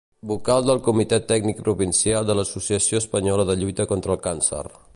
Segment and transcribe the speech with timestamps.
[0.29, 4.63] Vocal del comitè tècnic provincial de l'Associació Espanyola de Lluita contra el Càncer.